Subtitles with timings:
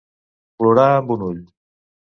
[0.63, 1.47] Plorar amb un ull.